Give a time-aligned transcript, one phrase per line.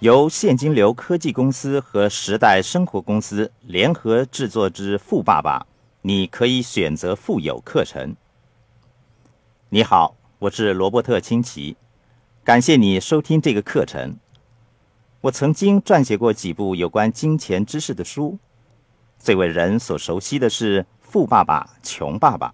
[0.00, 5.58] 由现金流科技公司和时代生活公司联合制作之《富爸爸》，
[6.00, 8.16] 你可以选择富有课程。
[9.68, 11.76] 你好，我是罗伯特清奇，
[12.42, 14.16] 感谢你收听这个课程。
[15.20, 18.38] 我曾经撰写过几部有关金钱知识的书，
[19.18, 22.48] 最为人所熟悉的是《富爸爸穷爸爸》。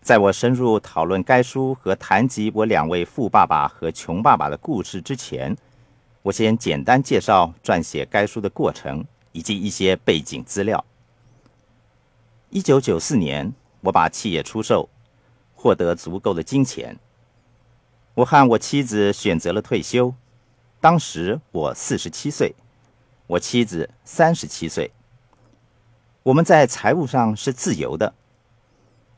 [0.00, 5.56] 在我深入讨论该书和谈及我两位富爸爸和穷爸爸的故事之前，
[6.26, 10.84] 我先简单介绍撰写该书的过程以及一些背景资料。
[12.50, 14.88] 一九九四年，我把企业出售，
[15.54, 16.98] 获得足够的金钱。
[18.14, 20.12] 我和我妻子选择了退休。
[20.80, 22.56] 当时我四十七岁，
[23.28, 24.90] 我妻子三十七岁。
[26.24, 28.12] 我们在财务上是自由的。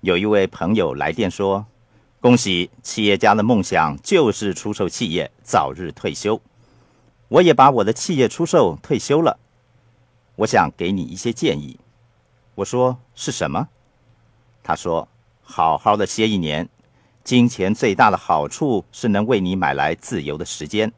[0.03, 1.65] 有一位朋友来电说
[2.21, 6.39] ：“恭喜企业家的梦想就是出售企业，早日退休。”
[7.29, 9.39] 我也把我的企业出售，退休了。
[10.37, 11.79] 我想给你一些建议。
[12.55, 13.69] 我说：“是什么？”
[14.65, 15.09] 他说
[15.43, 16.69] ：“好好的歇一年。
[17.23, 20.93] 金钱最大的好处是能为你买来自由的时间。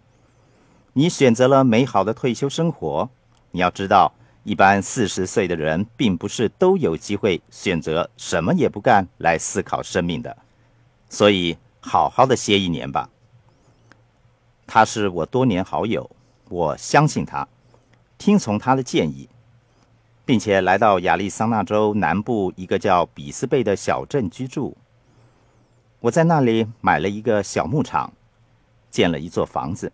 [0.93, 3.09] 你选择了美好的退休生活。
[3.51, 10.35] 你要知道。”一般四十岁的人，并不是都有机会选择什么也不干来思考生命的，
[11.11, 13.11] 所以好好的歇一年吧。
[14.67, 16.11] 他是我多年好友，
[16.51, 17.47] 我相信他，
[18.19, 19.29] 听从他的建议，
[20.25, 24.77] 并且来到亚利桑那州南部一个叫比斯贝的小镇居住。
[26.01, 28.13] 我在那里买了一个小牧场，
[28.91, 29.93] 建了一座房子，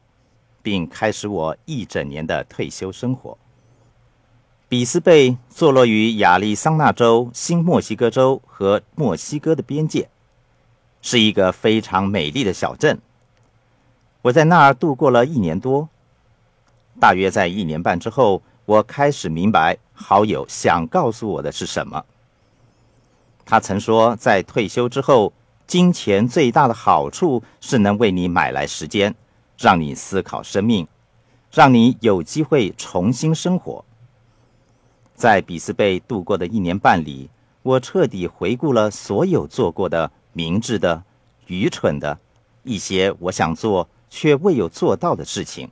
[0.62, 3.36] 并开始我一整年的退休生活。
[4.66, 10.08] 比斯贝坐落于亚利桑那州、新墨西哥州和墨西哥的边界，
[11.02, 12.98] 是一个非常美丽的小镇。
[14.22, 15.90] 我在那儿度过了一年多。
[16.98, 22.04] 大约在一年半之后，我开始明白好友想告诉我的是什么。
[23.44, 25.32] 他曾说，在退休之后，
[25.66, 29.14] 金钱最大的好处是能为你买来时间，
[29.58, 30.86] 让你思考生命，
[31.52, 33.84] 让你有机会重新生活。
[35.14, 37.30] 在比斯贝度过的一年半里，
[37.62, 41.02] 我彻底回顾了所有做过的明智的、
[41.46, 42.18] 愚蠢的，
[42.64, 45.70] 一些我想做却未有做到的事情，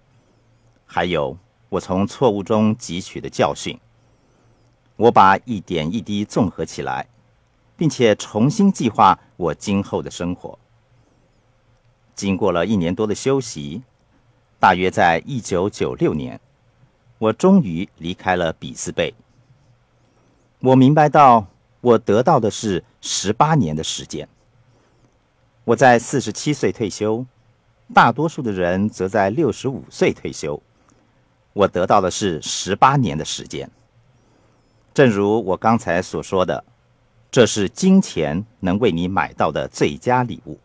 [0.86, 1.36] 还有
[1.68, 3.78] 我从错误中汲取的教训。
[4.96, 7.08] 我把一点一滴综合起来，
[7.76, 10.56] 并且重新计划我今后的生活。
[12.14, 13.82] 经过了一年多的休息，
[14.60, 16.40] 大约在一九九六年，
[17.18, 19.12] 我终于离开了比斯贝。
[20.60, 21.48] 我明白到，
[21.80, 24.28] 我得到的是十八年的时间。
[25.64, 27.26] 我在四十七岁退休，
[27.92, 30.62] 大多数的人则在六十五岁退休。
[31.54, 33.70] 我得到的是十八年的时间。
[34.92, 36.62] 正如我刚才所说的，
[37.30, 40.58] 这是金钱能为你买到的最佳礼物。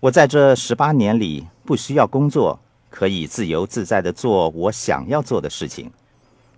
[0.00, 2.60] 我在这十八年里不需要工作，
[2.90, 5.90] 可以自由自在的做我想要做的事情。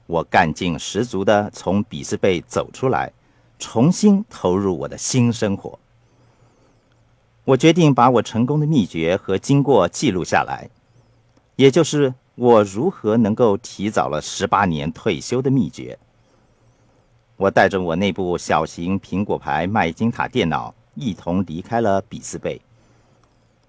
[0.06, 3.12] 我干劲十足地从比斯贝走出来，
[3.58, 5.78] 重新投入我的新生活。
[7.44, 10.68] 我决定把我成功的秘诀和经过记录下来，
[11.54, 15.98] 也就是我如何能够提早了十八年退休的秘诀。
[17.36, 22.60] 我带着我那部小型苹果牌麦金塔电脑一同离开了比斯贝。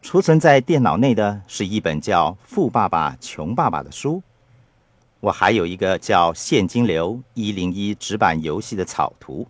[0.02, 4.22] 储存在电脑内的是一本叫《富爸爸穷爸爸》的书。
[5.22, 9.48] 我还有一个叫“现金流一零一”纸板游戏的草图。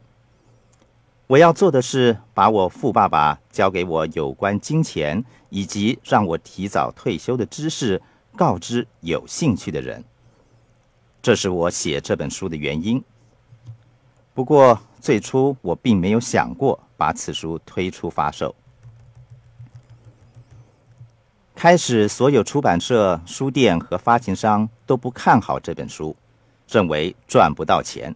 [1.26, 8.02] 我要做的是把我富爸爸教给我有关金钱以及让我提早退休的知识
[8.38, 10.02] 告知有兴趣的人。
[11.22, 13.03] 这是我写这本书的原因。
[14.34, 18.56] 不过最初我并没有想过把此书推出发售。
[21.56, 26.16] 开始，所有出版社、书店和发行商都不看好这本书，
[26.69, 28.16] 认为赚不到钱。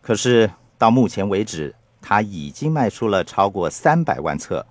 [0.00, 4.64] 可是到目前为止，它已经卖出了超过三百万册，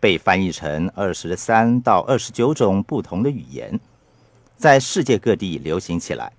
[0.00, 3.78] 被翻译成二十三到二十九种不同的语言，
[4.60, 6.30] 在世界各地流行起来。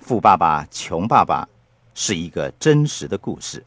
[0.00, 1.48] 富爸爸穷爸爸
[1.94, 3.64] 是一个真实的故事。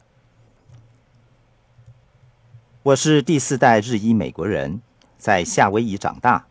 [2.82, 4.82] 我是第四代日裔美国人。
[5.16, 6.46] 在夏威夷长大，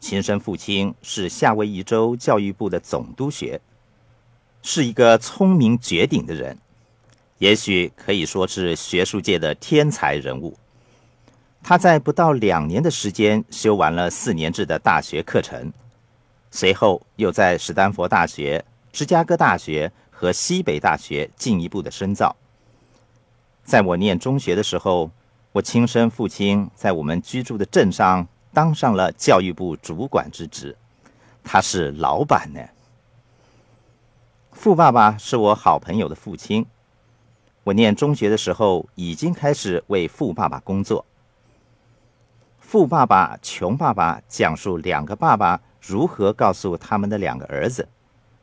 [0.00, 3.60] 亲生父亲是夏威夷州教育部的总督学，
[4.62, 6.56] 是一个聪明绝顶的人，
[7.38, 10.56] 也许可以说是学术界的天才人物。
[11.62, 15.72] 他在不到两年的时间修完了四年制的大学课程，
[16.50, 22.34] 随后又在史丹佛大学、芝加哥大学和西北大学进一步的深造。
[23.64, 25.10] 在我念中学的时候，
[25.52, 30.76] 我亲生父亲在我们居住的镇上当上了教育部主管之职，
[31.44, 32.60] 他是老板呢。
[34.52, 36.66] 富爸爸是我好朋友的父亲，
[37.62, 41.04] 我念中学的时候已经开始为富爸爸工作。
[42.58, 47.88] 富爸爸、穷爸爸讲述两个爸爸如何告诉他们的两个儿子，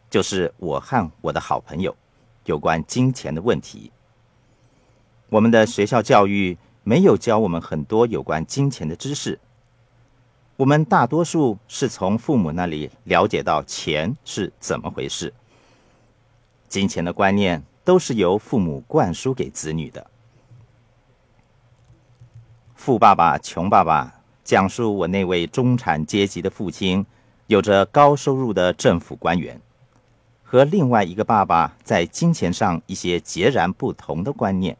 [0.09, 1.95] 就是我和我的好朋友，
[2.45, 3.91] 有关金钱的问题。
[5.29, 9.39] 我们的学校教育没有教我们很多有关金钱的知识，
[10.55, 15.33] 我们大多数是从父母那里了解到钱是怎么回事。
[16.67, 20.05] 金钱的观念都是由父母灌输给子女的。
[22.73, 24.13] 富爸爸、穷爸爸。
[24.43, 27.05] 讲述我那位中产阶级的父亲，
[27.47, 29.61] 有着高收入的政府官员，
[30.43, 34.77] 和另外一个爸爸在金钱上一些截然不同的观念。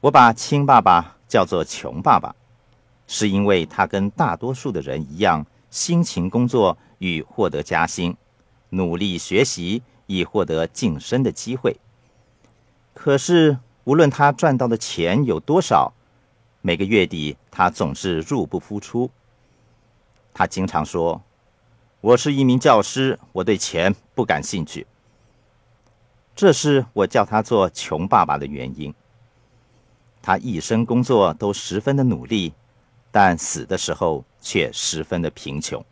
[0.00, 2.34] 我把亲爸爸叫做穷爸爸，
[3.06, 8.16] 是因为他跟大多数的人一样，辛勤工作与获得加薪，
[8.70, 11.76] 努力学习以获得晋升的机会。
[12.92, 15.92] 可是，无论他赚到的钱有多少，
[16.60, 19.08] 每个月底，他总是入不敷出。
[20.34, 21.22] 他经常说
[22.02, 24.86] ：“我是一名教师，我对钱不感兴趣。”
[26.36, 28.92] 这是我叫他做“穷爸爸”的原因。
[30.20, 32.52] 他一生工作都十分的努力，
[33.12, 35.84] 但死的时候却十分的贫穷。